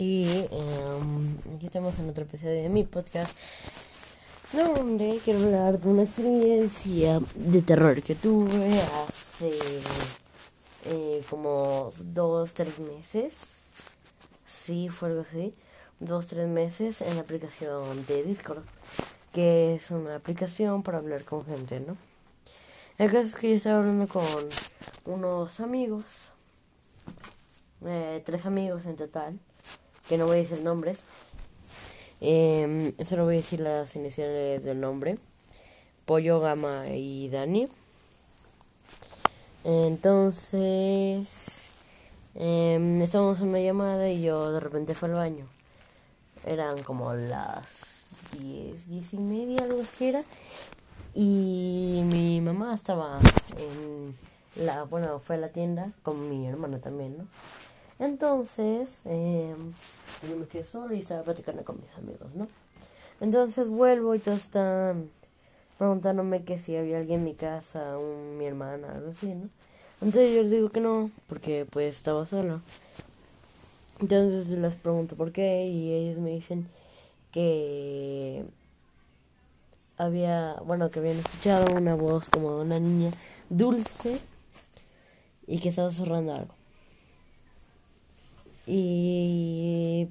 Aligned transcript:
y 0.00 0.24
em, 0.50 1.36
aquí 1.54 1.66
estamos 1.66 1.98
en 1.98 2.08
otro 2.08 2.24
episodio 2.24 2.62
de 2.62 2.70
mi 2.70 2.84
podcast 2.84 3.36
donde 4.50 5.20
quiero 5.22 5.40
hablar 5.40 5.78
de 5.78 5.88
una 5.90 6.04
experiencia 6.04 7.20
de 7.34 7.60
terror 7.60 8.00
que 8.00 8.14
tuve 8.14 8.80
hace 8.80 9.52
eh, 10.86 11.22
como 11.28 11.92
dos, 11.98 12.54
tres 12.54 12.78
meses. 12.78 13.34
Sí, 14.46 14.88
fue 14.88 15.10
algo 15.10 15.20
así. 15.20 15.52
Dos, 15.98 16.28
tres 16.28 16.48
meses 16.48 17.02
en 17.02 17.16
la 17.16 17.20
aplicación 17.20 18.06
de 18.06 18.22
Discord, 18.22 18.62
que 19.34 19.74
es 19.74 19.90
una 19.90 20.16
aplicación 20.16 20.82
para 20.82 20.96
hablar 20.96 21.24
con 21.24 21.44
gente, 21.44 21.78
¿no? 21.78 21.98
El 22.96 23.12
caso 23.12 23.26
es 23.26 23.34
que 23.34 23.50
yo 23.50 23.56
estaba 23.56 23.80
hablando 23.80 24.08
con 24.08 24.24
unos 25.04 25.60
amigos, 25.60 26.04
eh, 27.84 28.22
tres 28.24 28.46
amigos 28.46 28.86
en 28.86 28.96
total, 28.96 29.38
que 30.10 30.18
no 30.18 30.26
voy 30.26 30.38
a 30.38 30.40
decir 30.40 30.60
nombres. 30.60 30.98
Eh, 32.20 32.92
solo 33.08 33.26
voy 33.26 33.34
a 33.34 33.36
decir 33.36 33.60
las 33.60 33.94
iniciales 33.94 34.64
del 34.64 34.80
nombre. 34.80 35.18
Pollo, 36.04 36.40
Gama 36.40 36.88
y 36.88 37.28
Dani. 37.28 37.68
Entonces, 39.62 40.48
eh, 42.34 43.00
estábamos 43.04 43.38
en 43.38 43.50
una 43.50 43.60
llamada 43.60 44.10
y 44.10 44.20
yo 44.22 44.50
de 44.50 44.58
repente 44.58 44.94
fui 44.94 45.10
al 45.10 45.14
baño. 45.14 45.46
Eran 46.44 46.82
como 46.82 47.14
las 47.14 48.08
10, 48.40 48.88
10 48.88 49.12
y 49.12 49.18
media, 49.18 49.62
algo 49.62 49.82
así 49.82 50.08
era. 50.08 50.24
Y 51.14 52.02
mi 52.12 52.40
mamá 52.40 52.74
estaba 52.74 53.20
en 53.56 54.16
la, 54.56 54.82
bueno, 54.82 55.20
fue 55.20 55.36
a 55.36 55.38
la 55.38 55.50
tienda 55.50 55.92
con 56.02 56.28
mi 56.28 56.48
hermana 56.48 56.80
también, 56.80 57.16
¿no? 57.16 57.26
Entonces, 58.00 59.02
eh, 59.04 59.54
yo 60.26 60.36
me 60.36 60.46
quedé 60.46 60.64
solo 60.64 60.94
y 60.94 61.00
estaba 61.00 61.22
platicando 61.22 61.62
con 61.64 61.78
mis 61.80 61.94
amigos, 61.98 62.34
¿no? 62.34 62.48
Entonces 63.20 63.68
vuelvo 63.68 64.14
y 64.14 64.18
todos 64.18 64.38
están 64.38 65.10
preguntándome 65.76 66.42
que 66.42 66.58
si 66.58 66.74
había 66.76 66.96
alguien 66.98 67.20
en 67.20 67.24
mi 67.24 67.34
casa, 67.34 67.98
un, 67.98 68.38
mi 68.38 68.46
hermana, 68.46 68.94
algo 68.94 69.10
así, 69.10 69.26
¿no? 69.26 69.50
Entonces 70.00 70.34
yo 70.34 70.42
les 70.42 70.50
digo 70.50 70.70
que 70.70 70.80
no, 70.80 71.10
porque 71.28 71.66
pues 71.70 71.96
estaba 71.96 72.24
solo. 72.24 72.62
Entonces 74.00 74.48
les 74.48 74.76
pregunto 74.76 75.14
por 75.14 75.30
qué 75.30 75.66
y 75.66 75.92
ellos 75.92 76.18
me 76.18 76.30
dicen 76.30 76.68
que 77.32 78.46
había, 79.98 80.56
bueno, 80.64 80.90
que 80.90 81.00
habían 81.00 81.18
escuchado 81.18 81.76
una 81.76 81.94
voz 81.96 82.30
como 82.30 82.56
de 82.56 82.62
una 82.62 82.80
niña 82.80 83.10
dulce 83.50 84.18
y 85.46 85.60
que 85.60 85.68
estaba 85.68 85.90
susurrando 85.90 86.34
algo. 86.34 86.59
Y 88.72 90.08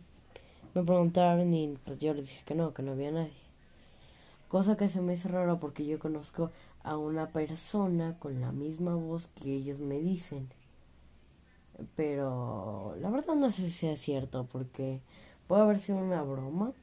me 0.73 0.83
preguntaron 0.83 1.53
y 1.53 1.77
pues 1.85 1.97
yo 1.97 2.13
les 2.13 2.27
dije 2.27 2.43
que 2.43 2.55
no, 2.55 2.73
que 2.73 2.83
no 2.83 2.91
había 2.91 3.09
nadie. 3.09 3.31
Cosa 4.49 4.75
que 4.75 4.89
se 4.89 4.99
me 4.99 5.13
hizo 5.13 5.29
raro 5.29 5.61
porque 5.61 5.85
yo 5.85 5.97
conozco 5.97 6.51
a 6.83 6.97
una 6.97 7.27
persona 7.27 8.17
con 8.19 8.41
la 8.41 8.51
misma 8.51 8.95
voz 8.95 9.27
que 9.27 9.55
ellos 9.55 9.79
me 9.79 9.99
dicen. 9.99 10.49
Pero 11.95 12.97
la 12.99 13.09
verdad 13.09 13.35
no 13.35 13.49
sé 13.49 13.61
si 13.61 13.71
sea 13.71 13.95
cierto 13.95 14.45
porque 14.51 14.99
puede 15.47 15.61
haber 15.61 15.79
sido 15.79 15.99
una 15.99 16.21
broma. 16.21 16.73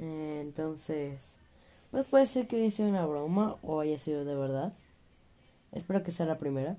Entonces, 0.00 1.36
pues 1.92 2.04
puede 2.06 2.26
ser 2.26 2.48
que 2.48 2.56
haya 2.56 2.72
sido 2.72 2.88
una 2.88 3.06
broma 3.06 3.58
o 3.62 3.78
haya 3.78 4.00
sido 4.00 4.24
de 4.24 4.34
verdad. 4.34 4.72
Espero 5.70 6.02
que 6.02 6.10
sea 6.10 6.26
la 6.26 6.38
primera. 6.38 6.78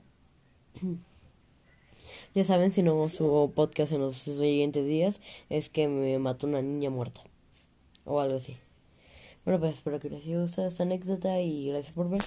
ya 2.35 2.43
saben, 2.43 2.71
si 2.71 2.83
no 2.83 3.07
subo 3.09 3.49
podcast 3.51 3.93
en 3.93 4.01
los 4.01 4.17
siguientes 4.17 4.85
días, 4.85 5.21
es 5.49 5.69
que 5.69 5.87
me 5.87 6.19
mató 6.19 6.47
una 6.47 6.61
niña 6.61 6.89
muerta. 6.89 7.21
O 8.03 8.19
algo 8.19 8.37
así. 8.37 8.57
Bueno, 9.45 9.59
pues 9.59 9.73
espero 9.73 9.99
que 9.99 10.09
les 10.09 10.25
haya 10.25 10.41
gustado 10.41 10.67
esta 10.67 10.83
anécdota 10.83 11.39
y 11.39 11.69
gracias 11.69 11.93
por 11.93 12.09
ver. 12.09 12.23